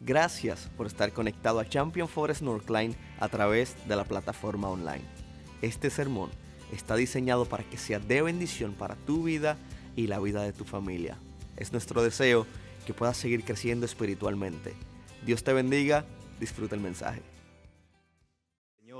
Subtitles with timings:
[0.00, 5.04] Gracias por estar conectado a Champion Forest Northline a través de la plataforma online.
[5.60, 6.30] Este sermón
[6.72, 9.56] está diseñado para que sea de bendición para tu vida
[9.96, 11.18] y la vida de tu familia.
[11.56, 12.46] Es nuestro deseo
[12.86, 14.74] que puedas seguir creciendo espiritualmente.
[15.26, 16.04] Dios te bendiga,
[16.38, 17.22] disfruta el mensaje.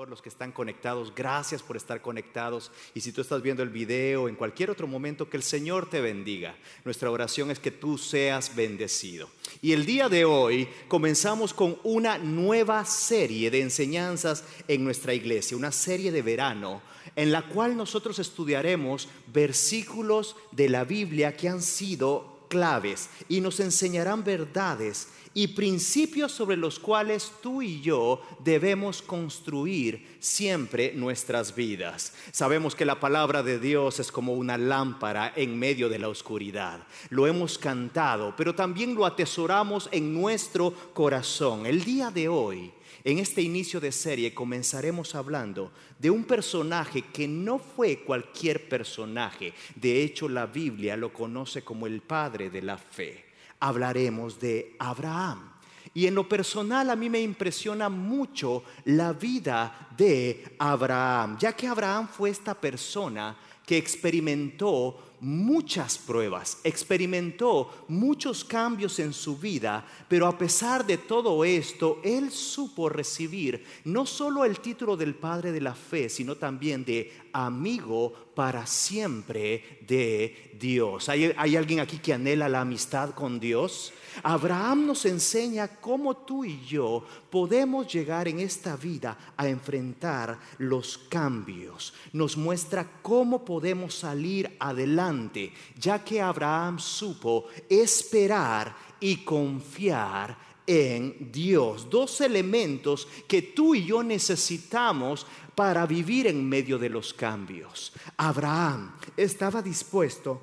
[0.07, 2.71] Los que están conectados, gracias por estar conectados.
[2.95, 6.01] Y si tú estás viendo el video en cualquier otro momento, que el Señor te
[6.01, 6.55] bendiga.
[6.85, 9.29] Nuestra oración es que tú seas bendecido.
[9.61, 15.57] Y el día de hoy comenzamos con una nueva serie de enseñanzas en nuestra iglesia,
[15.57, 16.80] una serie de verano,
[17.17, 23.61] en la cual nosotros estudiaremos versículos de la Biblia que han sido claves y nos
[23.61, 32.12] enseñarán verdades y principios sobre los cuales tú y yo debemos construir siempre nuestras vidas.
[32.33, 36.80] Sabemos que la palabra de Dios es como una lámpara en medio de la oscuridad.
[37.11, 41.66] Lo hemos cantado, pero también lo atesoramos en nuestro corazón.
[41.66, 42.72] El día de hoy
[43.05, 49.55] en este inicio de serie comenzaremos hablando de un personaje que no fue cualquier personaje.
[49.74, 53.24] De hecho, la Biblia lo conoce como el padre de la fe.
[53.60, 55.52] Hablaremos de Abraham.
[55.94, 61.66] Y en lo personal a mí me impresiona mucho la vida de Abraham, ya que
[61.66, 70.27] Abraham fue esta persona que experimentó muchas pruebas, experimentó muchos cambios en su vida, pero
[70.27, 75.61] a pesar de todo esto, él supo recibir no solo el título del Padre de
[75.61, 81.08] la Fe, sino también de amigo para siempre de Dios.
[81.08, 83.92] ¿Hay, alguien aquí que anhela la amistad con Dios?
[84.22, 90.98] Abraham nos enseña cómo tú y yo podemos llegar en esta vida a enfrentar los
[91.08, 91.94] cambios.
[92.12, 101.88] Nos muestra cómo podemos salir adelante, ya que Abraham supo esperar y confiar en Dios.
[101.88, 105.26] Dos elementos que tú y yo necesitamos
[105.59, 107.92] para vivir en medio de los cambios.
[108.17, 110.41] Abraham estaba dispuesto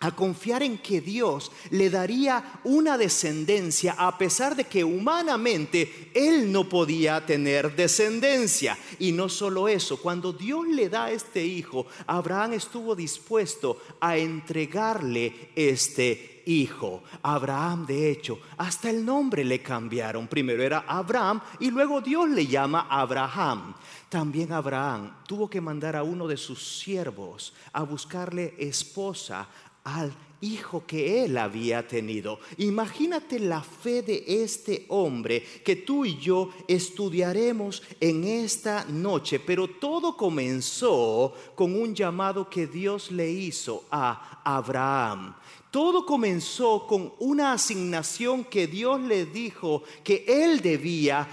[0.00, 6.50] a confiar en que Dios le daría una descendencia a pesar de que humanamente él
[6.50, 8.78] no podía tener descendencia.
[8.98, 15.50] Y no solo eso, cuando Dios le da este hijo, Abraham estuvo dispuesto a entregarle
[15.54, 17.02] este hijo.
[17.22, 20.28] Abraham, de hecho, hasta el nombre le cambiaron.
[20.28, 23.74] Primero era Abraham y luego Dios le llama Abraham.
[24.08, 29.48] También Abraham tuvo que mandar a uno de sus siervos a buscarle esposa
[29.84, 32.40] al hijo que él había tenido.
[32.58, 39.68] Imagínate la fe de este hombre que tú y yo estudiaremos en esta noche, pero
[39.68, 45.34] todo comenzó con un llamado que Dios le hizo a Abraham.
[45.70, 51.28] Todo comenzó con una asignación que Dios le dijo que él debía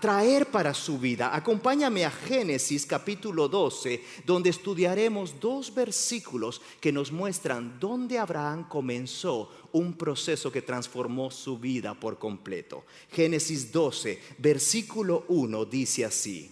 [0.00, 1.34] traer para su vida.
[1.34, 9.50] Acompáñame a Génesis capítulo 12, donde estudiaremos dos versículos que nos muestran dónde Abraham comenzó
[9.72, 12.84] un proceso que transformó su vida por completo.
[13.10, 16.48] Génesis 12, versículo 1 dice así,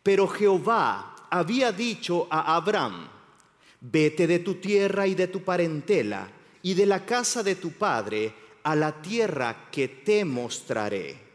[0.00, 3.08] pero Jehová había dicho a Abraham,
[3.80, 6.30] vete de tu tierra y de tu parentela
[6.62, 11.32] y de la casa de tu padre a la tierra que te mostraré.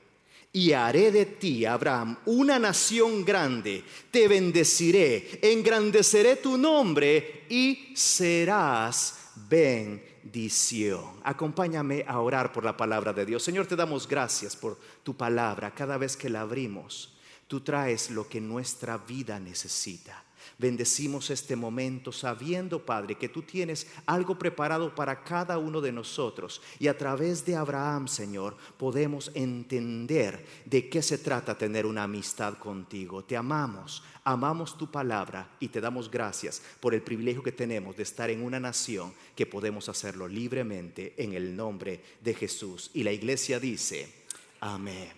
[0.53, 9.31] Y haré de ti, Abraham, una nación grande, te bendeciré, engrandeceré tu nombre y serás
[9.49, 11.19] bendición.
[11.23, 13.43] Acompáñame a orar por la palabra de Dios.
[13.43, 15.75] Señor, te damos gracias por tu palabra.
[15.75, 17.13] Cada vez que la abrimos,
[17.47, 20.23] tú traes lo que nuestra vida necesita.
[20.59, 26.63] Bendecimos este momento sabiendo, Padre, que tú tienes algo preparado para cada uno de nosotros.
[26.79, 32.57] Y a través de Abraham, Señor, podemos entender de qué se trata tener una amistad
[32.57, 33.23] contigo.
[33.23, 38.01] Te amamos, amamos tu palabra y te damos gracias por el privilegio que tenemos de
[38.01, 42.89] estar en una nación que podemos hacerlo libremente en el nombre de Jesús.
[42.95, 44.11] Y la iglesia dice,
[44.59, 45.11] amén.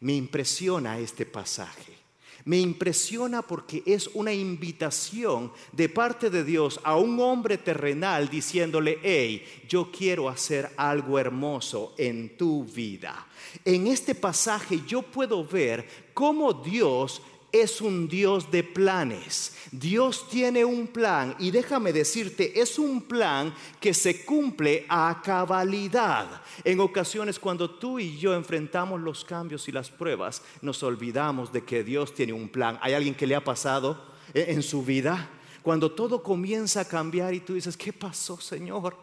[0.00, 2.03] Me impresiona este pasaje
[2.44, 8.98] me impresiona porque es una invitación de parte de Dios a un hombre terrenal diciéndole,
[9.02, 13.26] hey, yo quiero hacer algo hermoso en tu vida.
[13.64, 17.22] En este pasaje yo puedo ver cómo Dios
[17.54, 19.54] es un Dios de planes.
[19.70, 26.42] Dios tiene un plan y déjame decirte, es un plan que se cumple a cabalidad.
[26.64, 31.62] En ocasiones cuando tú y yo enfrentamos los cambios y las pruebas, nos olvidamos de
[31.62, 32.76] que Dios tiene un plan.
[32.82, 34.04] ¿Hay alguien que le ha pasado
[34.34, 35.30] en su vida?
[35.62, 38.96] Cuando todo comienza a cambiar y tú dices, ¿qué pasó, Señor?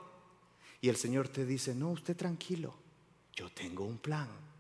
[0.82, 2.74] Y el Señor te dice, no, usted tranquilo,
[3.34, 4.51] yo tengo un plan.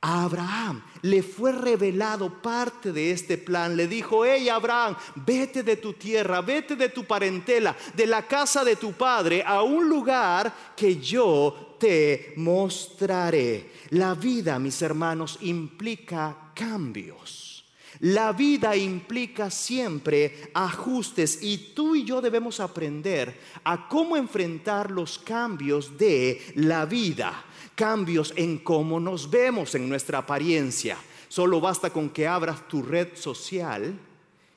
[0.00, 3.76] A Abraham le fue revelado parte de este plan.
[3.76, 8.64] Le dijo, hey Abraham, vete de tu tierra, vete de tu parentela, de la casa
[8.64, 13.72] de tu padre, a un lugar que yo te mostraré.
[13.90, 17.64] La vida, mis hermanos, implica cambios.
[18.00, 25.18] La vida implica siempre ajustes y tú y yo debemos aprender a cómo enfrentar los
[25.18, 27.44] cambios de la vida
[27.78, 30.98] cambios en cómo nos vemos, en nuestra apariencia.
[31.28, 33.96] Solo basta con que abras tu red social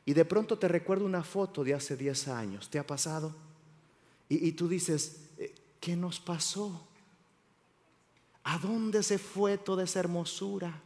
[0.04, 2.68] y de pronto te recuerda una foto de hace 10 años.
[2.68, 3.36] ¿Te ha pasado?
[4.28, 6.88] Y, y tú dices, eh, ¿qué nos pasó?
[8.44, 10.82] ¿A dónde se fue toda esa hermosura?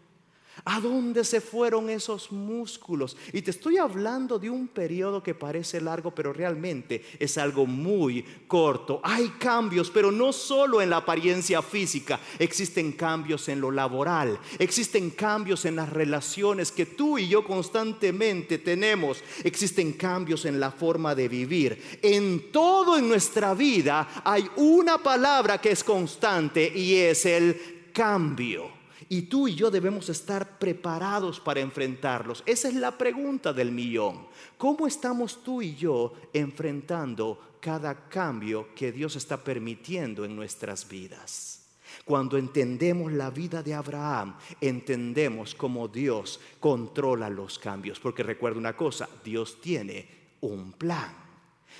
[0.63, 3.17] ¿A dónde se fueron esos músculos?
[3.33, 8.23] Y te estoy hablando de un periodo que parece largo, pero realmente es algo muy
[8.47, 9.01] corto.
[9.03, 15.09] Hay cambios, pero no solo en la apariencia física, existen cambios en lo laboral, existen
[15.09, 21.13] cambios en las relaciones que tú y yo constantemente tenemos, existen cambios en la forma
[21.13, 21.99] de vivir.
[22.01, 28.74] En todo en nuestra vida hay una palabra que es constante y es el cambio.
[29.07, 32.43] Y tú y yo debemos estar preparados para enfrentarlos.
[32.45, 34.27] Esa es la pregunta del millón.
[34.57, 41.61] ¿Cómo estamos tú y yo enfrentando cada cambio que Dios está permitiendo en nuestras vidas?
[42.03, 47.99] Cuando entendemos la vida de Abraham, entendemos cómo Dios controla los cambios.
[47.99, 50.07] Porque recuerda una cosa, Dios tiene
[50.41, 51.13] un plan.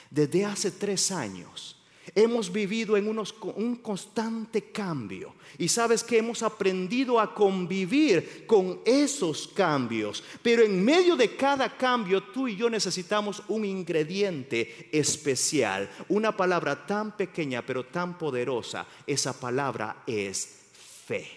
[0.10, 7.20] Desde hace tres años, Hemos vivido en un constante cambio y sabes que hemos aprendido
[7.20, 10.24] a convivir con esos cambios.
[10.44, 16.86] Pero en medio de cada cambio tú y yo necesitamos un ingrediente especial, una palabra
[16.86, 18.86] tan pequeña pero tan poderosa.
[19.08, 20.66] Esa palabra es
[21.06, 21.28] fe.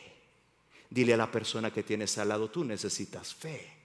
[0.90, 3.77] Dile a la persona que tienes al lado, tú necesitas fe.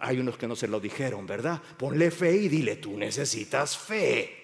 [0.00, 1.62] Hay unos que no se lo dijeron, ¿verdad?
[1.76, 4.38] Ponle fe y dile, tú necesitas fe.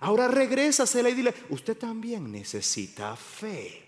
[0.00, 3.82] Ahora regrésasela y dile, usted también necesita fe.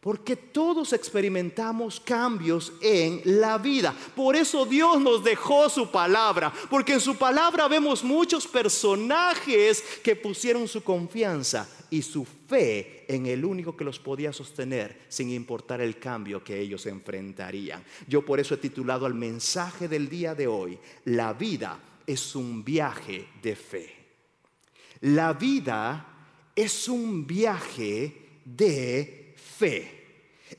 [0.00, 3.92] Porque todos experimentamos cambios en la vida.
[4.14, 6.52] Por eso Dios nos dejó su palabra.
[6.70, 13.26] Porque en su palabra vemos muchos personajes que pusieron su confianza y su fe en
[13.26, 17.84] el único que los podía sostener sin importar el cambio que ellos enfrentarían.
[18.08, 22.64] Yo por eso he titulado al mensaje del día de hoy, La vida es un
[22.64, 23.94] viaje de fe.
[25.00, 26.06] La vida
[26.54, 29.96] es un viaje de fe.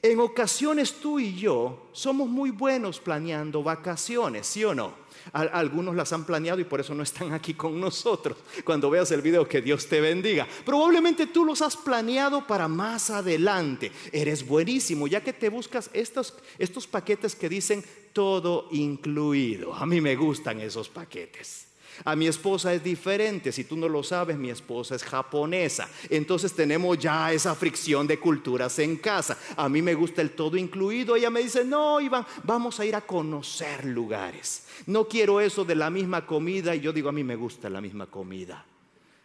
[0.02, 4.94] En ocasiones tú y yo somos muy buenos planeando vacaciones, ¿sí o no?
[5.34, 8.38] Algunos las han planeado y por eso no están aquí con nosotros.
[8.64, 10.48] Cuando veas el video, que Dios te bendiga.
[10.66, 13.92] Probablemente tú los has planeado para más adelante.
[14.12, 17.84] Eres buenísimo, ya que te buscas estos, estos paquetes que dicen
[18.14, 19.74] todo incluido.
[19.74, 21.67] A mí me gustan esos paquetes.
[22.06, 25.90] A mi esposa es diferente, si tú no lo sabes, mi esposa es japonesa.
[26.10, 29.38] Entonces tenemos ya esa fricción de culturas en casa.
[29.56, 31.16] A mí me gusta el todo incluido.
[31.16, 34.66] Ella me dice, no, Iván, vamos a ir a conocer lugares.
[34.86, 36.76] No quiero eso de la misma comida.
[36.76, 38.66] Y yo digo, a mí me gusta la misma comida.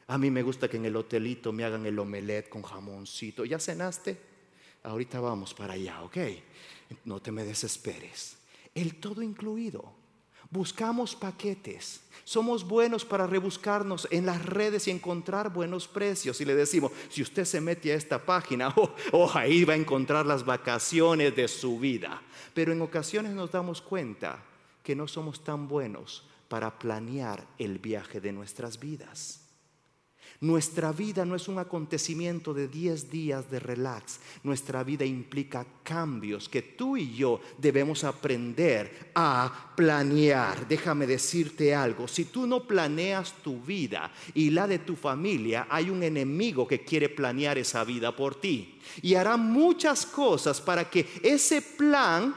[0.09, 3.45] A mí me gusta que en el hotelito me hagan el omelette con jamoncito.
[3.45, 4.19] ¿Ya cenaste?
[4.85, 6.17] Ahorita vamos para allá, ¿ok?
[7.05, 8.37] No te me desesperes.
[8.75, 10.02] El todo incluido
[10.53, 12.03] Buscamos paquetes.
[12.25, 16.43] Somos buenos para rebuscarnos en las redes y encontrar buenos precios.
[16.43, 19.79] Y le decimos, si usted se mete a esta página, oh, oh, ahí va a
[19.79, 22.21] encontrar las vacaciones de su vida.
[22.53, 24.45] Pero en ocasiones nos damos cuenta
[24.85, 29.42] que no somos tan buenos para planear el viaje de nuestras vidas.
[30.43, 34.19] Nuestra vida no es un acontecimiento de 10 días de relax.
[34.43, 40.67] Nuestra vida implica cambios que tú y yo debemos aprender a planear.
[40.67, 42.09] Déjame decirte algo.
[42.09, 46.83] Si tú no planeas tu vida y la de tu familia, hay un enemigo que
[46.85, 48.81] quiere planear esa vida por ti.
[49.01, 52.35] Y hará muchas cosas para que ese plan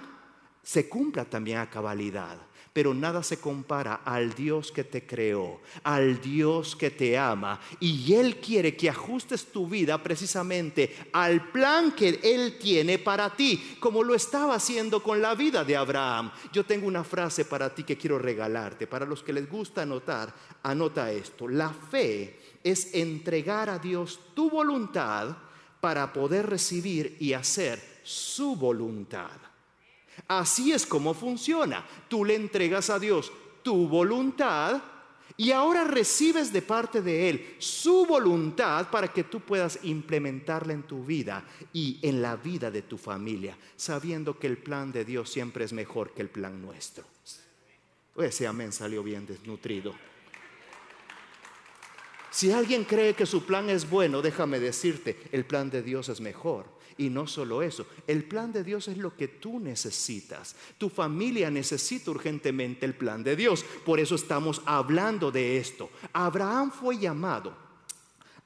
[0.61, 2.37] se cumpla también a cabalidad
[2.75, 7.57] pero nada se compara al Dios que te creó, al Dios que te ama.
[7.79, 13.77] Y Él quiere que ajustes tu vida precisamente al plan que Él tiene para ti,
[13.79, 16.33] como lo estaba haciendo con la vida de Abraham.
[16.51, 18.87] Yo tengo una frase para ti que quiero regalarte.
[18.87, 21.47] Para los que les gusta anotar, anota esto.
[21.47, 25.37] La fe es entregar a Dios tu voluntad
[25.79, 29.54] para poder recibir y hacer su voluntad.
[30.27, 31.85] Así es como funciona.
[32.07, 33.31] Tú le entregas a Dios
[33.63, 34.81] tu voluntad
[35.37, 40.83] Y ahora recibes de parte de Él su voluntad para que tú puedas implementarla en
[40.83, 41.43] tu vida
[41.73, 45.73] y en la vida de tu familia, sabiendo que el plan de Dios siempre es
[45.73, 47.03] mejor que el plan nuestro.
[48.15, 49.93] Ese amén salió bien desnutrido.
[52.31, 56.21] Si alguien cree que su plan es bueno, déjame decirte, el plan de Dios es
[56.21, 56.74] mejor.
[56.97, 60.55] Y no solo eso, el plan de Dios es lo que tú necesitas.
[60.77, 63.65] Tu familia necesita urgentemente el plan de Dios.
[63.85, 65.89] Por eso estamos hablando de esto.
[66.13, 67.55] Abraham fue llamado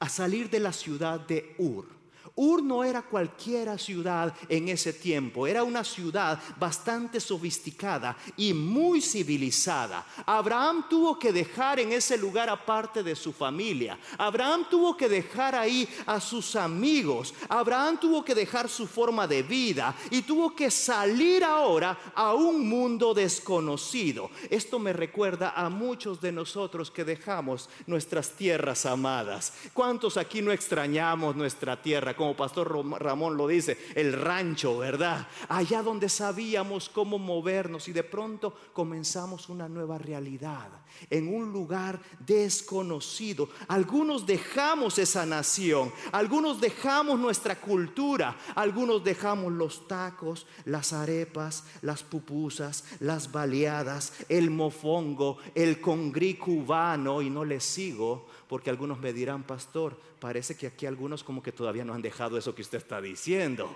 [0.00, 1.99] a salir de la ciudad de Ur
[2.42, 9.02] Ur no era cualquiera ciudad en ese tiempo, era una ciudad bastante sofisticada y muy
[9.02, 10.06] civilizada.
[10.24, 13.98] Abraham tuvo que dejar en ese lugar aparte de su familia.
[14.16, 17.34] Abraham tuvo que dejar ahí a sus amigos.
[17.46, 22.66] Abraham tuvo que dejar su forma de vida y tuvo que salir ahora a un
[22.66, 24.30] mundo desconocido.
[24.48, 29.52] Esto me recuerda a muchos de nosotros que dejamos nuestras tierras amadas.
[29.74, 32.16] ¿Cuántos aquí no extrañamos nuestra tierra?
[32.36, 35.26] Pastor Ramón lo dice, el rancho, ¿verdad?
[35.48, 40.68] Allá donde sabíamos cómo movernos y de pronto comenzamos una nueva realidad
[41.08, 43.48] en un lugar desconocido.
[43.68, 52.02] Algunos dejamos esa nación, algunos dejamos nuestra cultura, algunos dejamos los tacos, las arepas, las
[52.02, 59.12] pupusas, las baleadas, el mofongo, el congrí cubano y no les sigo porque algunos me
[59.12, 62.78] dirán, pastor, parece que aquí algunos como que todavía no han dejado eso que usted
[62.78, 63.70] está diciendo.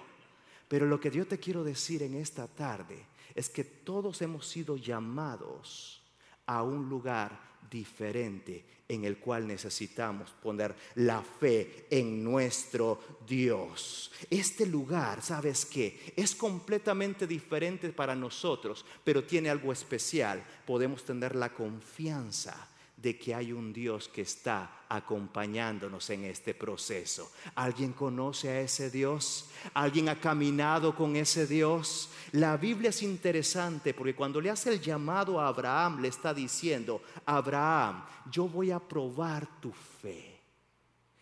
[0.67, 4.77] Pero lo que yo te quiero decir en esta tarde es que todos hemos sido
[4.77, 6.03] llamados
[6.47, 7.41] a un lugar
[7.71, 14.11] diferente en el cual necesitamos poner la fe en nuestro Dios.
[14.29, 16.13] Este lugar, ¿sabes qué?
[16.17, 20.45] Es completamente diferente para nosotros, pero tiene algo especial.
[20.67, 22.74] Podemos tener la confianza
[23.05, 27.31] de que hay un Dios que está acompañándonos en este proceso.
[27.55, 29.51] ¿Alguien conoce a ese Dios?
[29.75, 32.09] ¿Alguien ha caminado con ese Dios?
[32.33, 37.03] La Biblia es interesante porque cuando le hace el llamado a Abraham, le está diciendo,
[37.27, 40.41] Abraham, yo voy a probar tu fe.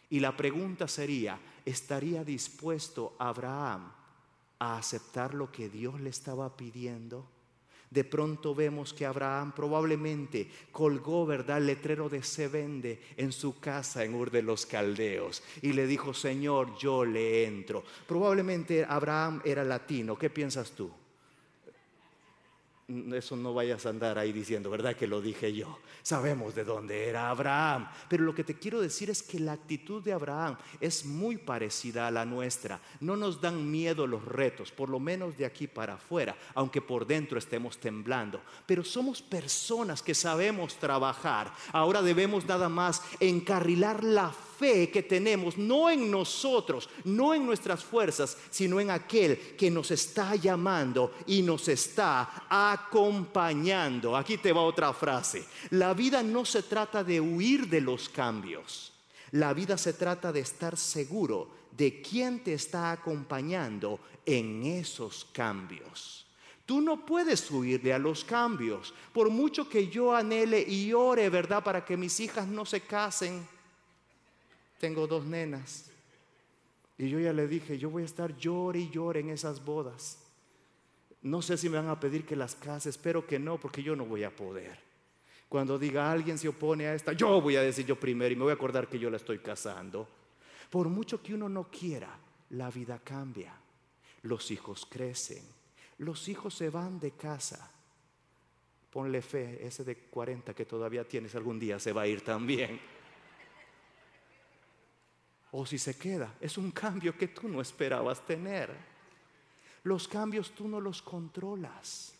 [0.09, 3.91] Y la pregunta sería, ¿estaría dispuesto Abraham
[4.61, 7.27] a aceptar lo que Dios le estaba pidiendo?
[7.93, 13.59] De pronto vemos que Abraham probablemente colgó, ¿verdad?, el letrero de se vende en su
[13.59, 17.85] casa en Ur de los Caldeos y le dijo, Señor, yo le entro.
[18.07, 20.91] Probablemente Abraham era latino, ¿qué piensas tú?
[23.13, 24.97] Eso no vayas a andar ahí diciendo, ¿verdad?
[24.97, 25.79] Que lo dije yo.
[26.03, 27.89] Sabemos de dónde era Abraham.
[28.09, 32.07] Pero lo que te quiero decir es que la actitud de Abraham es muy parecida
[32.07, 32.81] a la nuestra.
[33.01, 37.07] No nos dan miedo los retos, por lo menos de aquí para afuera, aunque por
[37.07, 38.41] dentro estemos temblando.
[38.67, 41.53] Pero somos personas que sabemos trabajar.
[41.73, 47.83] Ahora debemos nada más encarrilar la fe que tenemos, no en nosotros, no en nuestras
[47.83, 54.17] fuerzas, sino en aquel que nos está llamando y nos está acompañando.
[54.17, 55.45] Aquí te va otra frase.
[55.71, 58.93] La vida no se trata de huir de los cambios.
[59.33, 66.27] La vida se trata de estar seguro de quién te está acompañando en esos cambios.
[66.65, 68.95] Tú no puedes huirle a los cambios.
[69.13, 71.63] Por mucho que yo anhele y ore, ¿verdad?
[71.65, 73.47] Para que mis hijas no se casen.
[74.83, 75.85] Tengo dos nenas.
[76.99, 80.19] Y yo ya le dije, yo voy a estar llore y llore en esas bodas.
[81.23, 83.95] No sé si me van a pedir que las case, espero que no, porque yo
[83.95, 84.77] no voy a poder.
[85.49, 88.43] Cuando diga alguien se opone a esta, yo voy a decir yo primero y me
[88.43, 90.09] voy a acordar que yo la estoy casando.
[90.69, 92.19] Por mucho que uno no quiera,
[92.51, 93.55] la vida cambia.
[94.23, 95.45] Los hijos crecen.
[95.99, 97.71] Los hijos se van de casa.
[98.91, 102.81] Ponle fe, ese de 40 que todavía tienes algún día se va a ir también.
[105.53, 108.71] O si se queda, es un cambio que tú no esperabas tener.
[109.85, 112.15] Los cambios tú no los controlas,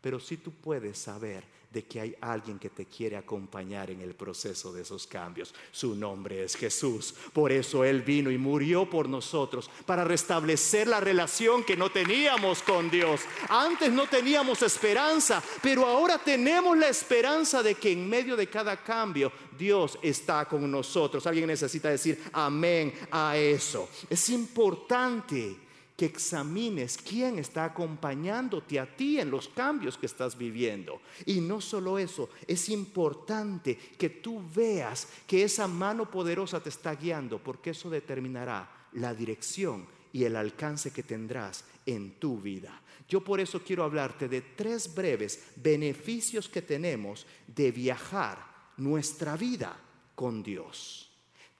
[0.00, 4.14] pero sí tú puedes saber de que hay alguien que te quiere acompañar en el
[4.14, 5.54] proceso de esos cambios.
[5.72, 7.14] Su nombre es Jesús.
[7.32, 12.62] Por eso Él vino y murió por nosotros, para restablecer la relación que no teníamos
[12.62, 13.20] con Dios.
[13.48, 18.82] Antes no teníamos esperanza, pero ahora tenemos la esperanza de que en medio de cada
[18.82, 21.26] cambio Dios está con nosotros.
[21.26, 23.88] Alguien necesita decir amén a eso.
[24.08, 25.65] Es importante
[25.96, 31.00] que examines quién está acompañándote a ti en los cambios que estás viviendo.
[31.24, 36.94] Y no solo eso, es importante que tú veas que esa mano poderosa te está
[36.94, 42.82] guiando, porque eso determinará la dirección y el alcance que tendrás en tu vida.
[43.08, 49.78] Yo por eso quiero hablarte de tres breves beneficios que tenemos de viajar nuestra vida
[50.14, 51.05] con Dios.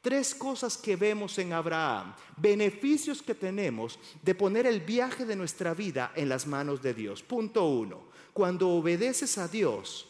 [0.06, 5.74] Tres cosas que vemos en Abraham, beneficios que tenemos de poner el viaje de nuestra
[5.74, 7.24] vida en las manos de Dios.
[7.24, 10.06] Punto uno, cuando obedeces a Dios,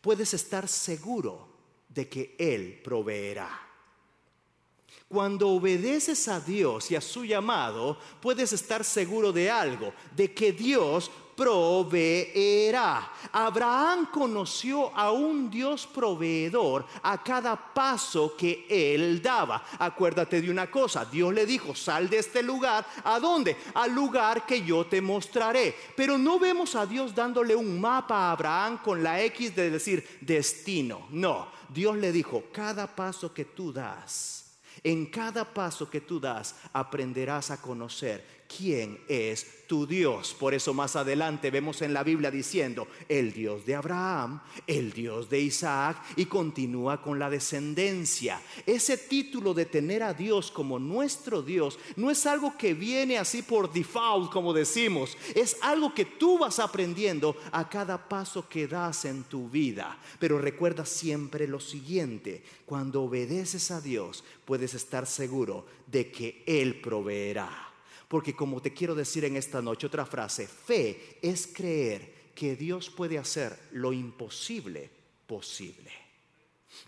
[0.00, 1.48] puedes estar seguro
[1.88, 3.50] de que Él proveerá.
[5.08, 10.52] Cuando obedeces a Dios y a su llamado, puedes estar seguro de algo, de que
[10.52, 13.12] Dios proveerá.
[13.32, 19.64] Abraham conoció a un Dios proveedor a cada paso que él daba.
[19.78, 23.56] Acuérdate de una cosa, Dios le dijo, sal de este lugar, ¿a dónde?
[23.72, 25.74] Al lugar que yo te mostraré.
[25.96, 30.18] Pero no vemos a Dios dándole un mapa a Abraham con la X de decir
[30.20, 31.06] destino.
[31.08, 34.36] No, Dios le dijo, cada paso que tú das
[34.82, 40.34] en cada paso que tú das aprenderás a conocer quién es tu Dios.
[40.36, 45.30] Por eso más adelante vemos en la Biblia diciendo, el Dios de Abraham, el Dios
[45.30, 48.42] de Isaac, y continúa con la descendencia.
[48.66, 53.42] Ese título de tener a Dios como nuestro Dios no es algo que viene así
[53.42, 59.04] por default, como decimos, es algo que tú vas aprendiendo a cada paso que das
[59.04, 59.96] en tu vida.
[60.18, 66.80] Pero recuerda siempre lo siguiente, cuando obedeces a Dios puedes estar seguro de que Él
[66.80, 67.69] proveerá.
[68.10, 72.90] Porque como te quiero decir en esta noche, otra frase, fe es creer que Dios
[72.90, 74.90] puede hacer lo imposible
[75.28, 75.92] posible.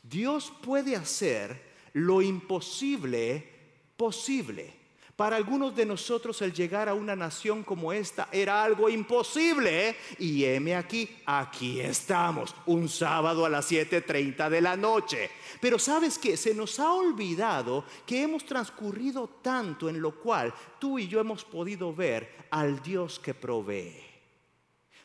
[0.03, 1.63] Dios puede hacer
[1.93, 3.49] lo imposible
[3.97, 4.82] posible.
[5.23, 9.91] Para algunos de nosotros el llegar a una nación como esta era algo imposible.
[9.91, 9.97] ¿eh?
[10.19, 15.31] Y heme aquí, aquí estamos, un sábado a las 7.30 de la noche.
[15.61, 20.99] Pero sabes que se nos ha olvidado que hemos transcurrido tanto en lo cual tú
[20.99, 23.95] y yo hemos podido ver al Dios que provee.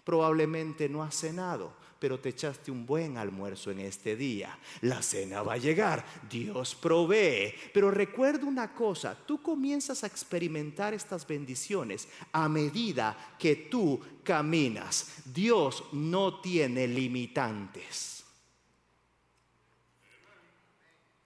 [0.03, 4.57] Probablemente no has cenado pero te echaste un buen almuerzo en este día.
[4.81, 7.53] La cena va a llegar, Dios provee.
[7.73, 15.23] Pero recuerda una cosa, tú comienzas a experimentar estas bendiciones a medida que tú caminas.
[15.25, 18.23] Dios no tiene limitantes.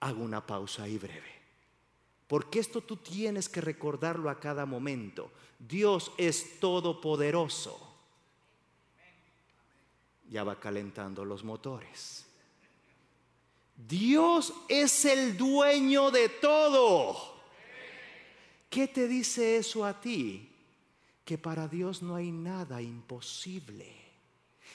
[0.00, 1.32] Hago una pausa ahí breve.
[2.26, 5.30] Porque esto tú tienes que recordarlo a cada momento.
[5.58, 7.91] Dios es todopoderoso
[10.32, 12.24] ya va calentando los motores.
[13.76, 17.34] Dios es el dueño de todo.
[18.70, 20.48] ¿Qué te dice eso a ti?
[21.26, 24.01] Que para Dios no hay nada imposible.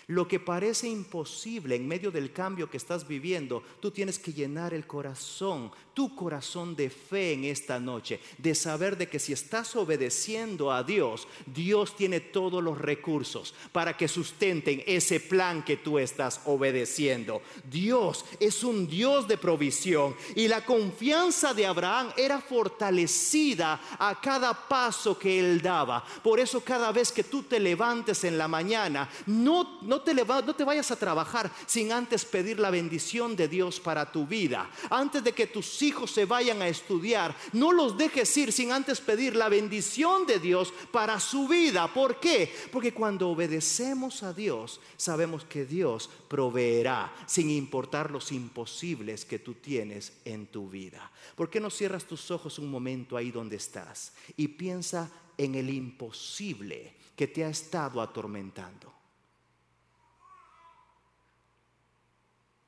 [0.08, 4.74] Lo que parece imposible en medio del cambio que estás viviendo, tú tienes que llenar
[4.74, 9.76] el corazón, tu corazón de fe en esta noche, de saber de que si estás
[9.76, 16.00] obedeciendo a Dios, Dios tiene todos los recursos para que sustenten ese plan que tú
[16.00, 17.42] estás obedeciendo.
[17.70, 24.54] Dios es un Dios de provisión y la confianza de Abraham era fortalecida a cada
[24.70, 26.02] paso que él daba.
[26.24, 30.92] Por eso cada vez que tú te levantes en la mañana, no, no te, vayas
[30.92, 34.70] a trabajar sin antes pedir la bendición de Dios para tu vida.
[34.90, 39.02] Antes de que tus hijos se vayan a estudiar, no los dejes ir sin antes
[39.02, 41.94] pedir la bendición de Dios para su vida.
[41.94, 42.54] ¿Por qué?
[42.72, 49.56] Porque cuando obedecemos a Dios, sabemos que Dios proveerá sin importar los imposibles que tú
[49.56, 51.12] tienes en tu vida.
[51.36, 55.70] ¿Por qué no cierras tus ojos un momento ahí donde estás y piensa en el
[55.70, 58.97] imposible que te ha estado atormentando?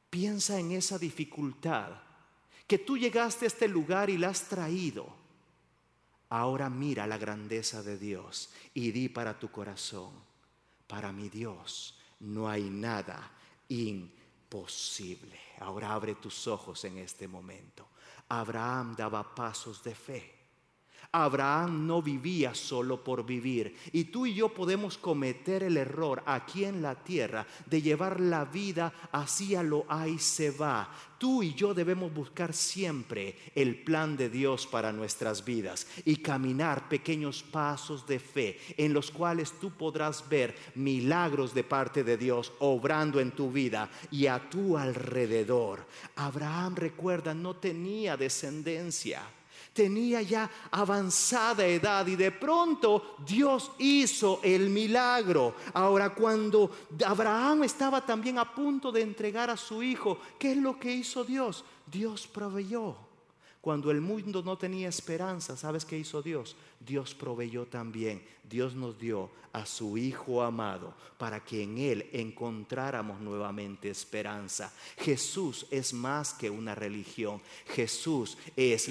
[0.10, 1.92] Piensa en esa dificultad
[2.68, 5.08] que tú llegaste a este lugar y la has traído.
[6.30, 10.12] Ahora mira la grandeza de Dios y di para tu corazón,
[10.88, 13.32] para mi Dios no hay nada
[13.70, 15.40] imposible.
[15.60, 17.88] Ahora abre tus ojos en este momento.
[18.28, 20.39] Abraham daba pasos de fe.
[21.12, 23.76] Abraham no vivía solo por vivir.
[23.92, 28.46] Y tú y yo podemos cometer el error aquí en la tierra de llevar la
[28.46, 30.90] vida hacia lo ahí se va.
[31.18, 36.88] Tú y yo debemos buscar siempre el plan de Dios para nuestras vidas y caminar
[36.88, 42.54] pequeños pasos de fe en los cuales tú podrás ver milagros de parte de Dios
[42.60, 45.86] obrando en tu vida y a tu alrededor.
[46.16, 49.22] Abraham, recuerda, no tenía descendencia
[49.80, 55.56] tenía ya avanzada edad y de pronto Dios hizo el milagro.
[55.74, 56.70] Ahora cuando
[57.06, 61.24] Abraham estaba también a punto de entregar a su hijo, ¿qué es lo que hizo
[61.24, 61.64] Dios?
[61.90, 62.98] Dios proveyó.
[63.62, 66.58] Cuando el mundo no tenía esperanza, ¿sabes qué hizo Dios?
[66.80, 68.22] Dios proveyó también.
[68.50, 74.74] Dios nos dio a su Hijo amado para que en Él encontráramos nuevamente esperanza.
[74.98, 77.42] Jesús es más que una religión.
[77.68, 78.90] Jesús es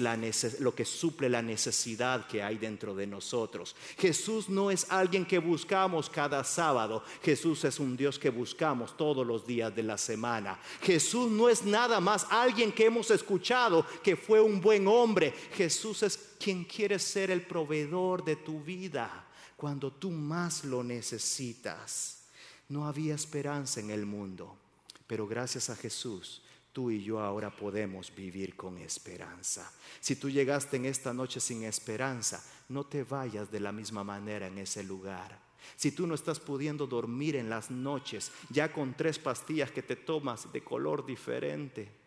[0.59, 3.75] lo que suple la necesidad que hay dentro de nosotros.
[3.97, 7.03] Jesús no es alguien que buscamos cada sábado.
[7.23, 10.59] Jesús es un Dios que buscamos todos los días de la semana.
[10.81, 15.33] Jesús no es nada más alguien que hemos escuchado que fue un buen hombre.
[15.53, 22.23] Jesús es quien quiere ser el proveedor de tu vida cuando tú más lo necesitas.
[22.69, 24.57] No había esperanza en el mundo,
[25.05, 29.71] pero gracias a Jesús tú y yo ahora podemos vivir con esperanza.
[29.99, 34.47] Si tú llegaste en esta noche sin esperanza, no te vayas de la misma manera
[34.47, 35.37] en ese lugar.
[35.75, 39.95] Si tú no estás pudiendo dormir en las noches, ya con tres pastillas que te
[39.95, 41.98] tomas de color diferente,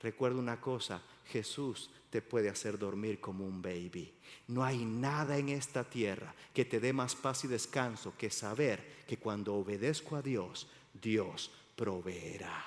[0.00, 4.12] recuerda una cosa, Jesús te puede hacer dormir como un baby.
[4.48, 9.04] No hay nada en esta tierra que te dé más paz y descanso que saber
[9.06, 10.68] que cuando obedezco a Dios,
[11.00, 12.64] Dios proveerá.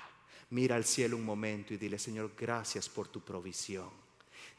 [0.51, 3.89] Mira al cielo un momento y dile, Señor, gracias por tu provisión.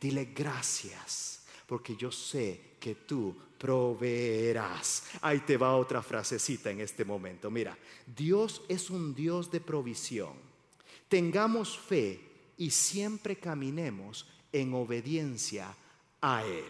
[0.01, 5.05] Dile gracias, porque yo sé que tú proveerás.
[5.21, 7.51] Ahí te va otra frasecita en este momento.
[7.51, 10.33] Mira, Dios es un Dios de provisión.
[11.09, 15.75] Tengamos fe y siempre caminemos en obediencia
[16.21, 16.65] a Él.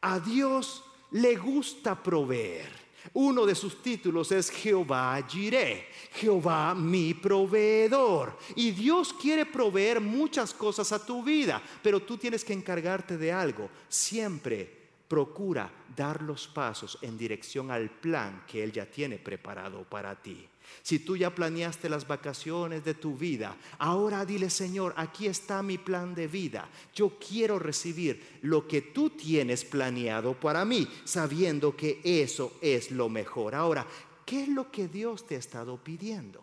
[0.00, 2.80] A Dios le gusta proveer.
[3.14, 8.38] Uno de sus títulos es Jehová Jireh, Jehová mi proveedor.
[8.56, 13.32] Y Dios quiere proveer muchas cosas a tu vida, pero tú tienes que encargarte de
[13.32, 13.70] algo.
[13.88, 20.14] Siempre procura dar los pasos en dirección al plan que Él ya tiene preparado para
[20.14, 20.46] ti.
[20.82, 25.78] Si tú ya planeaste las vacaciones de tu vida, ahora dile, Señor, aquí está mi
[25.78, 26.68] plan de vida.
[26.94, 33.08] Yo quiero recibir lo que tú tienes planeado para mí, sabiendo que eso es lo
[33.08, 33.54] mejor.
[33.54, 33.86] Ahora,
[34.24, 36.42] ¿qué es lo que Dios te ha estado pidiendo?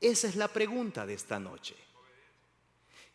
[0.00, 1.74] Esa es la pregunta de esta noche.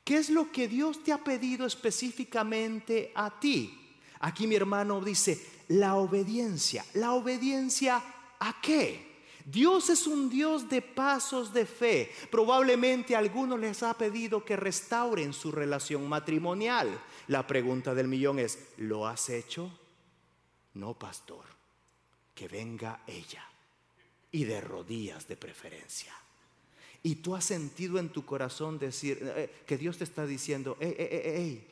[0.03, 3.77] ¿Qué es lo que Dios te ha pedido específicamente a ti?
[4.19, 6.85] Aquí mi hermano dice, la obediencia.
[6.93, 8.03] ¿La obediencia
[8.41, 9.11] ¿A qué?
[9.45, 12.11] Dios es un Dios de pasos de fe.
[12.29, 17.01] Probablemente a algunos les ha pedido que restauren su relación matrimonial.
[17.27, 19.71] La pregunta del millón es, ¿lo has hecho?
[20.73, 21.45] No, pastor.
[22.33, 23.45] Que venga ella
[24.31, 26.13] y de rodillas de preferencia.
[27.03, 31.67] Y tú has sentido en tu corazón decir eh, que Dios te está diciendo, hey,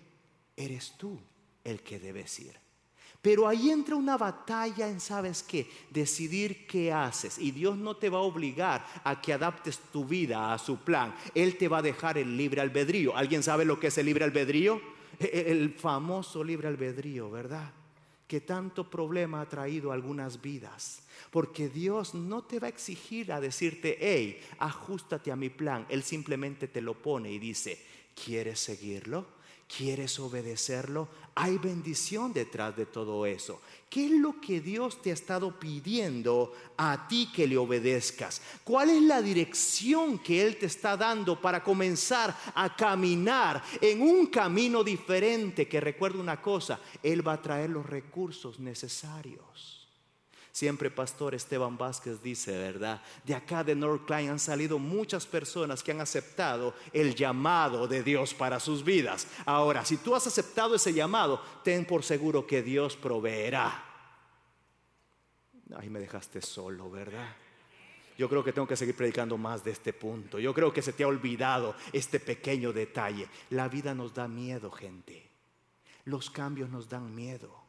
[0.55, 1.17] eres tú
[1.63, 2.68] el que debes ir.
[3.21, 5.69] Pero ahí entra una batalla en, ¿sabes qué?
[5.89, 7.38] Decidir qué haces.
[7.38, 11.13] Y Dios no te va a obligar a que adaptes tu vida a su plan.
[11.36, 13.15] Él te va a dejar el libre albedrío.
[13.17, 14.82] ¿Alguien sabe lo que es el libre albedrío?
[15.19, 17.73] E, e, el famoso libre albedrío, ¿verdad?
[18.25, 21.03] Que tanto problema ha traído algunas vidas.
[21.29, 25.86] Porque Dios no te va a exigir a decirte, hey, ajustate a mi plan.
[25.89, 27.84] Él simplemente te lo pone y dice,
[28.15, 29.38] ¿quieres seguirlo?
[29.77, 31.08] ¿Quieres obedecerlo?
[31.36, 33.62] Hay bendición detrás de todo eso.
[33.88, 38.41] ¿Qué es lo que Dios te ha estado pidiendo a ti que le obedezcas?
[38.63, 44.25] ¿Cuál es la dirección que Él te está dando para comenzar a caminar en un
[44.25, 45.67] camino diferente?
[45.67, 49.78] Que recuerda una cosa, Él va a traer los recursos necesarios.
[50.59, 53.01] Siempre Pastor Esteban Vázquez dice, ¿verdad?
[53.23, 58.03] De acá de North Klein han salido muchas personas que han aceptado el llamado de
[58.03, 59.25] Dios para sus vidas.
[59.45, 63.85] Ahora, si tú has aceptado ese llamado, ten por seguro que Dios proveerá.
[65.77, 67.37] Ahí me dejaste solo, ¿verdad?
[68.17, 70.39] Yo creo que tengo que seguir predicando más de este punto.
[70.39, 73.29] Yo creo que se te ha olvidado este pequeño detalle.
[73.51, 75.25] La vida nos da miedo, gente.
[76.03, 77.68] Los cambios nos dan miedo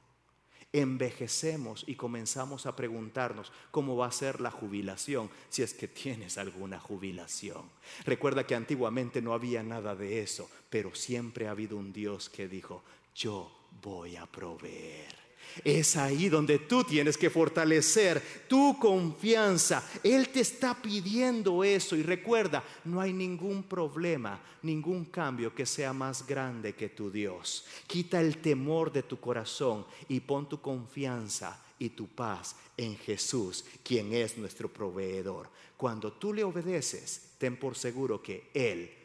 [0.72, 6.38] envejecemos y comenzamos a preguntarnos cómo va a ser la jubilación, si es que tienes
[6.38, 7.62] alguna jubilación.
[8.04, 12.48] Recuerda que antiguamente no había nada de eso, pero siempre ha habido un Dios que
[12.48, 12.82] dijo,
[13.14, 13.50] yo
[13.82, 15.29] voy a proveer.
[15.64, 19.82] Es ahí donde tú tienes que fortalecer tu confianza.
[20.02, 25.92] Él te está pidiendo eso y recuerda, no hay ningún problema, ningún cambio que sea
[25.92, 27.64] más grande que tu Dios.
[27.86, 33.64] Quita el temor de tu corazón y pon tu confianza y tu paz en Jesús,
[33.82, 35.48] quien es nuestro proveedor.
[35.76, 38.99] Cuando tú le obedeces, ten por seguro que Él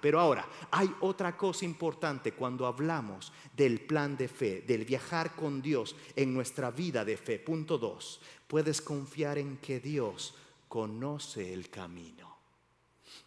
[0.00, 5.60] Pero ahora, hay otra cosa importante cuando hablamos del plan de fe, del viajar con
[5.60, 7.38] Dios en nuestra vida de fe.
[7.38, 10.34] Punto dos, puedes confiar en que Dios
[10.68, 12.36] conoce el camino.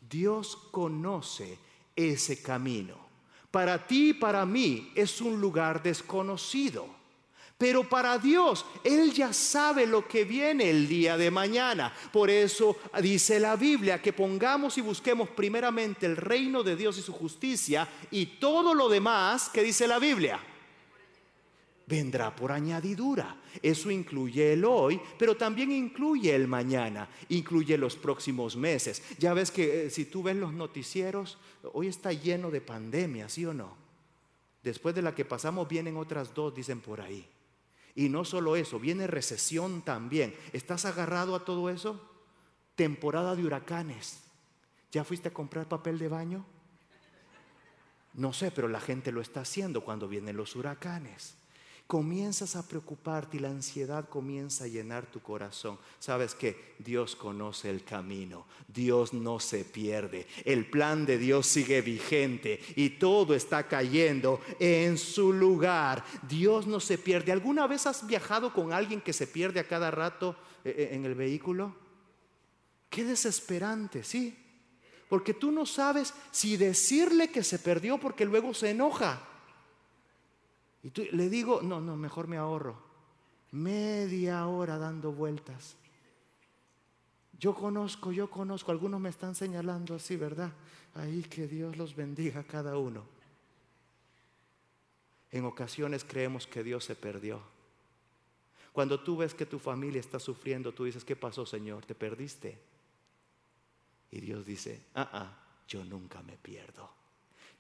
[0.09, 1.57] Dios conoce
[1.95, 2.95] ese camino.
[3.51, 6.98] Para ti y para mí es un lugar desconocido.
[7.59, 11.93] Pero para Dios, Él ya sabe lo que viene el día de mañana.
[12.13, 17.01] Por eso dice la Biblia que pongamos y busquemos primeramente el reino de Dios y
[17.01, 20.39] su justicia y todo lo demás que dice la Biblia
[21.85, 23.35] vendrá por añadidura.
[23.61, 29.03] Eso incluye el hoy, pero también incluye el mañana, incluye los próximos meses.
[29.17, 31.39] Ya ves que eh, si tú ves los noticieros,
[31.73, 33.75] hoy está lleno de pandemia, ¿sí o no?
[34.63, 37.27] Después de la que pasamos vienen otras dos, dicen por ahí.
[37.95, 40.35] Y no solo eso, viene recesión también.
[40.53, 42.01] ¿Estás agarrado a todo eso?
[42.75, 44.21] Temporada de huracanes.
[44.91, 46.45] ¿Ya fuiste a comprar papel de baño?
[48.13, 51.38] No sé, pero la gente lo está haciendo cuando vienen los huracanes
[51.89, 55.79] comienzas a preocuparte y la ansiedad comienza a llenar tu corazón.
[55.97, 61.81] Sabes que Dios conoce el camino, Dios no se pierde, el plan de Dios sigue
[61.81, 66.05] vigente y todo está cayendo en su lugar.
[66.29, 67.31] Dios no se pierde.
[67.31, 71.05] ¿Alguna vez has viajado con alguien que se pierde a cada rato eh, eh, en
[71.05, 71.75] el vehículo?
[72.87, 74.37] Qué desesperante, ¿sí?
[75.09, 79.25] Porque tú no sabes si decirle que se perdió porque luego se enoja.
[80.83, 82.77] Y tú, le digo, no, no, mejor me ahorro.
[83.51, 85.75] Media hora dando vueltas.
[87.39, 90.51] Yo conozco, yo conozco, algunos me están señalando así, ¿verdad?
[90.95, 93.03] Ahí que Dios los bendiga a cada uno.
[95.31, 97.41] En ocasiones creemos que Dios se perdió.
[98.73, 101.85] Cuando tú ves que tu familia está sufriendo, tú dices, ¿qué pasó, Señor?
[101.85, 102.59] ¿Te perdiste?
[104.11, 105.37] Y Dios dice, ah, ah,
[105.67, 106.98] yo nunca me pierdo.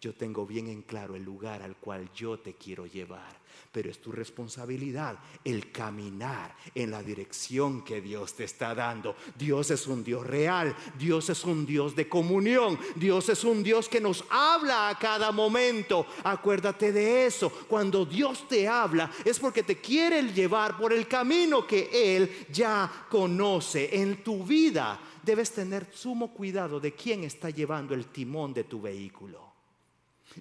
[0.01, 3.37] Yo tengo bien en claro el lugar al cual yo te quiero llevar,
[3.69, 9.17] pero es tu responsabilidad el caminar en la dirección que Dios te está dando.
[9.37, 13.89] Dios es un Dios real, Dios es un Dios de comunión, Dios es un Dios
[13.89, 16.05] que nos habla a cada momento.
[16.23, 21.67] Acuérdate de eso, cuando Dios te habla es porque te quiere llevar por el camino
[21.67, 24.97] que Él ya conoce en tu vida.
[25.21, 29.48] Debes tener sumo cuidado de quién está llevando el timón de tu vehículo.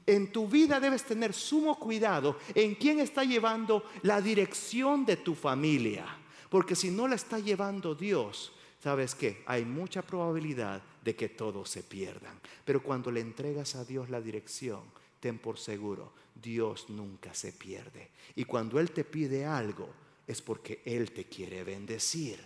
[0.07, 5.35] En tu vida debes tener sumo cuidado en quién está llevando la dirección de tu
[5.35, 6.07] familia.
[6.49, 9.43] Porque si no la está llevando Dios, ¿sabes qué?
[9.47, 12.39] Hay mucha probabilidad de que todos se pierdan.
[12.65, 14.83] Pero cuando le entregas a Dios la dirección,
[15.21, 18.11] ten por seguro, Dios nunca se pierde.
[18.37, 19.89] Y cuando Él te pide algo,
[20.27, 22.39] es porque Él te quiere bendecir.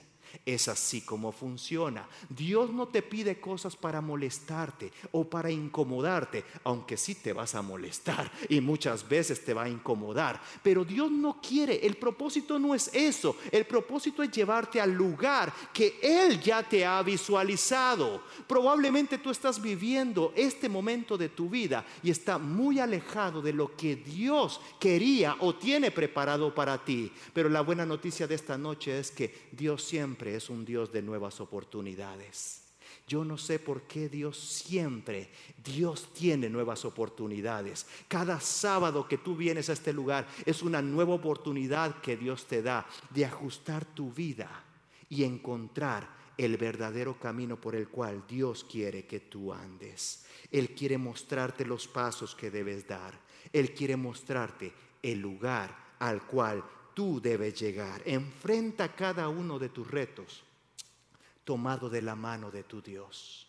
[0.45, 2.09] Es así como funciona.
[2.29, 7.63] Dios no te pide cosas para molestarte o para incomodarte, aunque sí te vas a
[7.63, 10.41] molestar y muchas veces te va a incomodar.
[10.63, 13.37] Pero Dios no quiere, el propósito no es eso.
[13.51, 18.23] El propósito es llevarte al lugar que Él ya te ha visualizado.
[18.47, 23.77] Probablemente tú estás viviendo este momento de tu vida y está muy alejado de lo
[23.77, 27.13] que Dios quería o tiene preparado para ti.
[27.33, 31.03] Pero la buena noticia de esta noche es que Dios siempre es un Dios de
[31.03, 32.63] nuevas oportunidades.
[33.07, 35.31] Yo no sé por qué Dios siempre,
[35.63, 37.87] Dios tiene nuevas oportunidades.
[38.09, 42.63] Cada sábado que tú vienes a este lugar es una nueva oportunidad que Dios te
[42.63, 44.65] da de ajustar tu vida
[45.09, 46.09] y encontrar
[46.39, 50.25] el verdadero camino por el cual Dios quiere que tú andes.
[50.51, 53.19] Él quiere mostrarte los pasos que debes dar.
[53.53, 58.03] Él quiere mostrarte el lugar al cual tú debes llegar.
[58.05, 60.43] Enfrenta cada uno de tus retos
[61.45, 63.47] tomado de la mano de tu Dios.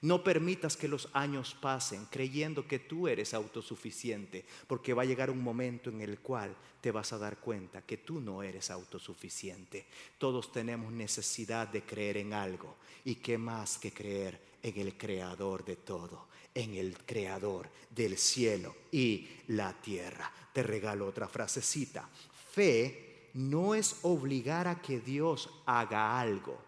[0.00, 5.30] No permitas que los años pasen creyendo que tú eres autosuficiente, porque va a llegar
[5.30, 9.86] un momento en el cual te vas a dar cuenta que tú no eres autosuficiente.
[10.18, 12.76] Todos tenemos necesidad de creer en algo.
[13.04, 16.26] ¿Y qué más que creer en el creador de todo?
[16.54, 20.32] En el creador del cielo y la tierra.
[20.52, 22.08] Te regalo otra frasecita.
[22.52, 26.58] Fe no es obligar a que Dios haga algo.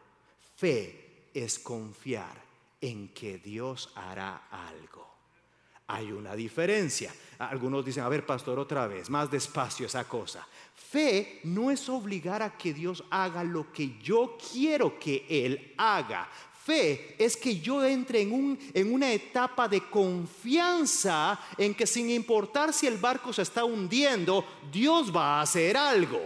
[0.57, 2.43] Fe es confiar
[2.81, 5.07] en que Dios hará algo.
[5.89, 7.15] Hay una diferencia.
[7.39, 10.47] Algunos dicen, a ver, pastor, otra vez, más despacio esa cosa.
[10.75, 16.31] Fe no es obligar a que Dios haga lo que yo quiero que Él haga.
[16.65, 22.09] Fe es que yo entre en, un, en una etapa de confianza en que sin
[22.09, 26.23] importar si el barco se está hundiendo, Dios va a hacer algo.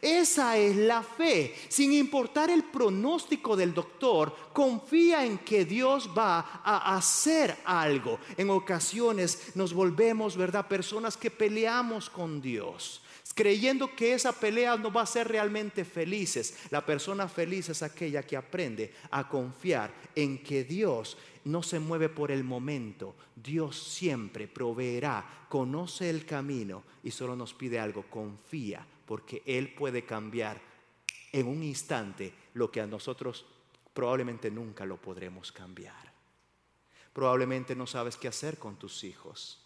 [0.00, 1.54] Esa es la fe.
[1.68, 8.18] Sin importar el pronóstico del doctor, confía en que Dios va a hacer algo.
[8.36, 10.66] En ocasiones nos volvemos, ¿verdad?
[10.66, 13.02] Personas que peleamos con Dios
[13.34, 16.54] creyendo que esa pelea no va a ser realmente felices.
[16.70, 22.08] La persona feliz es aquella que aprende a confiar en que Dios no se mueve
[22.08, 23.14] por el momento.
[23.34, 30.04] Dios siempre proveerá, conoce el camino y solo nos pide algo, confía, porque Él puede
[30.04, 30.60] cambiar
[31.32, 33.46] en un instante lo que a nosotros
[33.94, 36.12] probablemente nunca lo podremos cambiar.
[37.12, 39.60] Probablemente no sabes qué hacer con tus hijos.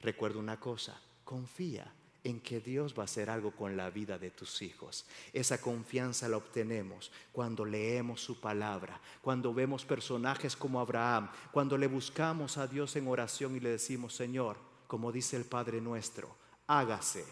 [0.00, 1.92] Recuerda una cosa, confía
[2.24, 5.06] en que Dios va a hacer algo con la vida de tus hijos.
[5.32, 11.86] Esa confianza la obtenemos cuando leemos su palabra, cuando vemos personajes como Abraham, cuando le
[11.86, 16.34] buscamos a Dios en oración y le decimos, Señor, como dice el Padre nuestro,
[16.66, 17.24] hágase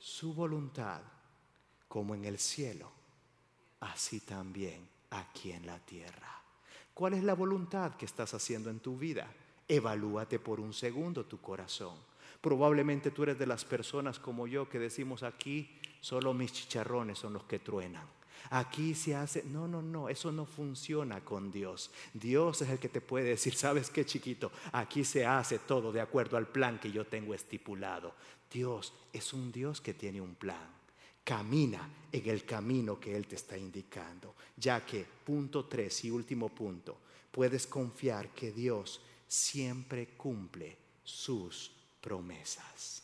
[0.00, 1.02] su voluntad
[1.86, 2.90] como en el cielo,
[3.80, 6.40] así también aquí en la tierra.
[6.94, 9.30] ¿Cuál es la voluntad que estás haciendo en tu vida?
[9.68, 11.94] Evalúate por un segundo tu corazón.
[12.40, 17.34] Probablemente tú eres de las personas como yo que decimos aquí, solo mis chicharrones son
[17.34, 18.06] los que truenan.
[18.48, 21.90] Aquí se hace, no, no, no, eso no funciona con Dios.
[22.14, 24.50] Dios es el que te puede decir, ¿sabes qué chiquito?
[24.72, 28.14] Aquí se hace todo de acuerdo al plan que yo tengo estipulado.
[28.50, 30.68] Dios es un Dios que tiene un plan.
[31.22, 36.48] Camina en el camino que Él te está indicando, ya que, punto tres y último
[36.48, 36.98] punto,
[37.30, 43.02] puedes confiar que Dios siempre cumple sus promesas.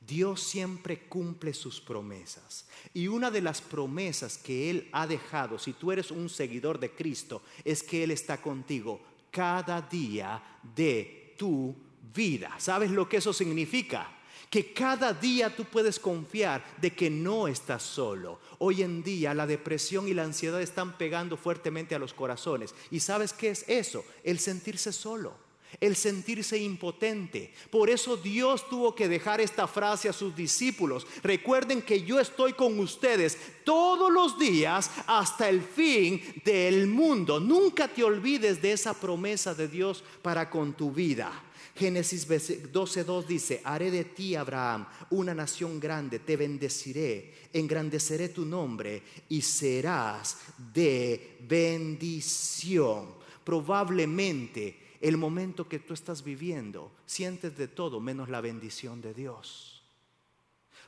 [0.00, 2.66] Dios siempre cumple sus promesas.
[2.94, 6.90] Y una de las promesas que Él ha dejado, si tú eres un seguidor de
[6.90, 11.74] Cristo, es que Él está contigo cada día de tu
[12.14, 12.54] vida.
[12.58, 14.16] ¿Sabes lo que eso significa?
[14.50, 18.40] que cada día tú puedes confiar de que no estás solo.
[18.58, 22.74] Hoy en día la depresión y la ansiedad están pegando fuertemente a los corazones.
[22.90, 24.04] ¿Y sabes qué es eso?
[24.24, 27.52] El sentirse solo el sentirse impotente.
[27.70, 31.06] Por eso Dios tuvo que dejar esta frase a sus discípulos.
[31.22, 37.38] Recuerden que yo estoy con ustedes todos los días hasta el fin del mundo.
[37.38, 41.30] Nunca te olvides de esa promesa de Dios para con tu vida.
[41.74, 49.02] Génesis 12.2 dice, haré de ti, Abraham, una nación grande, te bendeciré, engrandeceré tu nombre
[49.28, 50.38] y serás
[50.72, 53.14] de bendición.
[53.44, 59.82] Probablemente el momento que tú estás viviendo, sientes de todo menos la bendición de Dios.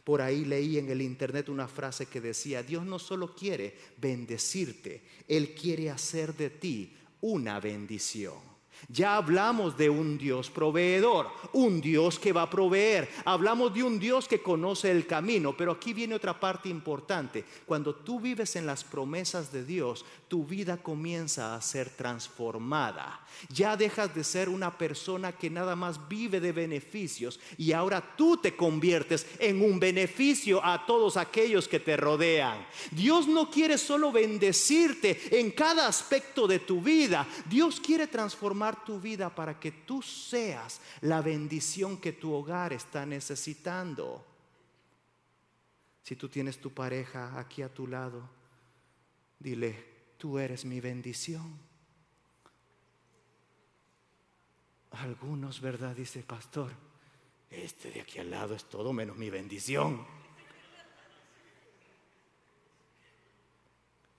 [0.05, 5.03] Por ahí leí en el internet una frase que decía, Dios no solo quiere bendecirte,
[5.29, 8.52] Él quiere hacer de ti una bendición.
[8.89, 13.09] Ya hablamos de un Dios proveedor, un Dios que va a proveer.
[13.25, 17.45] Hablamos de un Dios que conoce el camino, pero aquí viene otra parte importante.
[17.67, 23.21] Cuando tú vives en las promesas de Dios, tu vida comienza a ser transformada.
[23.49, 28.37] Ya dejas de ser una persona que nada más vive de beneficios y ahora tú
[28.37, 32.67] te conviertes en un beneficio a todos aquellos que te rodean.
[32.91, 39.01] Dios no quiere solo bendecirte en cada aspecto de tu vida, Dios quiere transformar tu
[39.01, 44.25] vida para que tú seas la bendición que tu hogar está necesitando.
[46.03, 48.29] Si tú tienes tu pareja aquí a tu lado,
[49.39, 51.59] dile, tú eres mi bendición.
[54.91, 55.97] Algunos, ¿verdad?
[55.97, 56.73] Dice pastor,
[57.51, 60.05] este de aquí al lado es todo menos mi bendición.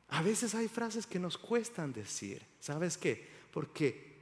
[0.10, 2.46] A veces hay frases que nos cuestan decir.
[2.60, 3.28] ¿Sabes qué?
[3.52, 4.13] Porque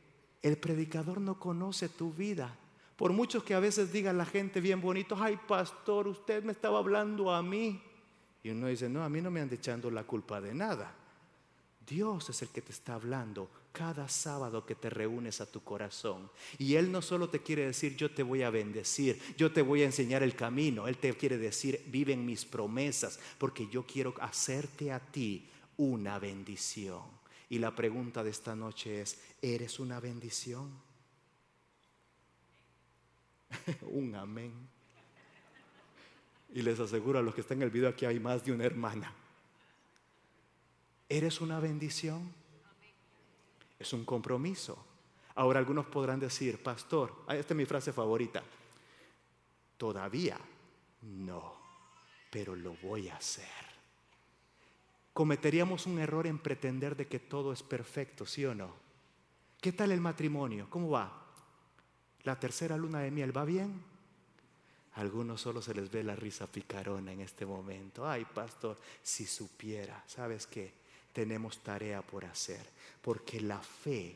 [0.41, 2.55] el predicador no conoce tu vida.
[2.95, 6.79] Por muchos que a veces diga la gente bien bonito, ay pastor, usted me estaba
[6.79, 7.81] hablando a mí.
[8.43, 10.95] Y uno dice, no, a mí no me han echando la culpa de nada.
[11.87, 16.29] Dios es el que te está hablando cada sábado que te reúnes a tu corazón.
[16.57, 19.81] Y Él no solo te quiere decir, yo te voy a bendecir, yo te voy
[19.81, 20.87] a enseñar el camino.
[20.87, 26.19] Él te quiere decir, vive en mis promesas, porque yo quiero hacerte a ti una
[26.19, 27.20] bendición.
[27.51, 30.71] Y la pregunta de esta noche es, ¿eres una bendición?
[33.81, 34.53] Un amén.
[36.53, 38.63] Y les aseguro a los que están en el video aquí hay más de una
[38.63, 39.13] hermana.
[41.09, 42.33] ¿Eres una bendición?
[43.77, 44.85] Es un compromiso.
[45.35, 48.41] Ahora algunos podrán decir, pastor, ah, esta es mi frase favorita,
[49.75, 50.39] todavía
[51.01, 51.57] no,
[52.31, 53.70] pero lo voy a hacer
[55.13, 58.73] cometeríamos un error en pretender de que todo es perfecto, ¿sí o no?
[59.59, 60.67] ¿Qué tal el matrimonio?
[60.69, 61.21] ¿Cómo va?
[62.23, 63.81] ¿La tercera luna de miel va bien?
[64.93, 68.07] A algunos solo se les ve la risa picarona en este momento.
[68.07, 70.73] Ay, pastor, si supiera, ¿sabes qué?
[71.13, 72.65] Tenemos tarea por hacer,
[73.01, 74.15] porque la fe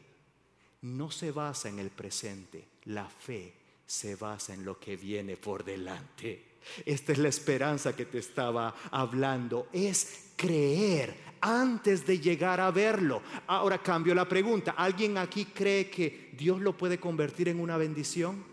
[0.82, 3.54] no se basa en el presente, la fe
[3.86, 6.55] se basa en lo que viene por delante.
[6.86, 9.68] Esta es la esperanza que te estaba hablando.
[9.72, 13.22] Es creer antes de llegar a verlo.
[13.48, 14.72] Ahora cambio la pregunta.
[14.72, 18.44] ¿Alguien aquí cree que Dios lo puede convertir en una bendición?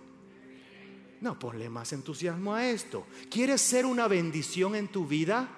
[1.21, 3.07] No, ponle más entusiasmo a esto.
[3.31, 5.49] ¿Quieres ser una bendición en tu vida?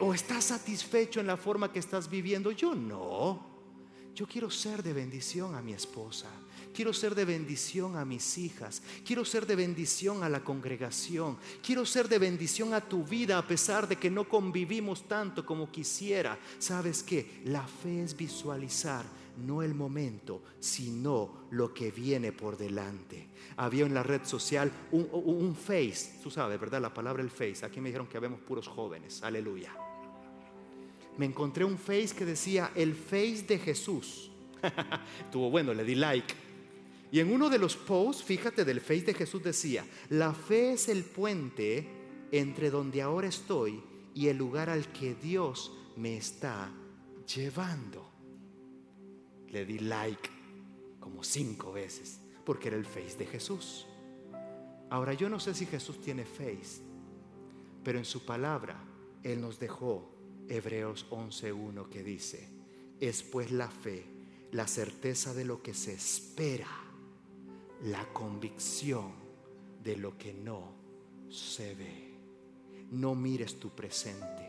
[0.00, 2.50] ¿O estás satisfecho en la forma que estás viviendo?
[2.50, 3.52] Yo no.
[4.14, 6.28] Yo quiero ser de bendición a mi esposa.
[6.74, 8.82] Quiero ser de bendición a mis hijas.
[9.04, 11.36] Quiero ser de bendición a la congregación.
[11.62, 15.70] Quiero ser de bendición a tu vida a pesar de que no convivimos tanto como
[15.70, 16.38] quisiera.
[16.58, 17.42] ¿Sabes qué?
[17.44, 19.04] La fe es visualizar
[19.38, 23.28] no el momento, sino lo que viene por delante.
[23.56, 26.80] Había en la red social un, face, tú sabes, ¿verdad?
[26.80, 27.64] La palabra el face.
[27.64, 29.22] Aquí me dijeron que habemos puros jóvenes.
[29.22, 29.74] Aleluya.
[31.18, 34.30] Me encontré un face que decía el face de Jesús.
[35.20, 36.51] Estuvo bueno, le di like.
[37.12, 40.88] Y en uno de los posts, fíjate, del Face de Jesús decía, la fe es
[40.88, 41.86] el puente
[42.30, 43.82] entre donde ahora estoy
[44.14, 46.72] y el lugar al que Dios me está
[47.34, 48.10] llevando.
[49.48, 50.30] Le di like
[51.00, 53.86] como cinco veces porque era el Face de Jesús.
[54.88, 56.80] Ahora yo no sé si Jesús tiene Face,
[57.84, 58.82] pero en su palabra
[59.22, 60.10] Él nos dejó
[60.48, 62.48] Hebreos 11.1 que dice,
[63.00, 64.06] es pues la fe,
[64.50, 66.81] la certeza de lo que se espera
[67.84, 69.12] la convicción
[69.82, 70.72] de lo que no
[71.30, 72.12] se ve.
[72.90, 74.46] No mires tu presente,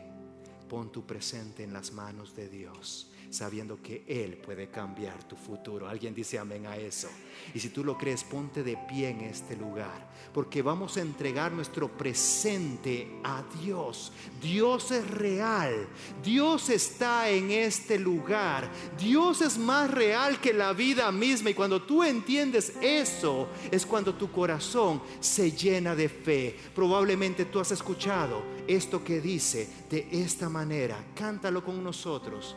[0.68, 5.88] pon tu presente en las manos de Dios sabiendo que Él puede cambiar tu futuro.
[5.88, 7.08] Alguien dice amén a eso.
[7.52, 11.52] Y si tú lo crees, ponte de pie en este lugar, porque vamos a entregar
[11.52, 14.12] nuestro presente a Dios.
[14.40, 15.88] Dios es real,
[16.22, 21.50] Dios está en este lugar, Dios es más real que la vida misma.
[21.50, 26.56] Y cuando tú entiendes eso, es cuando tu corazón se llena de fe.
[26.74, 30.96] Probablemente tú has escuchado esto que dice de esta manera.
[31.14, 32.56] Cántalo con nosotros.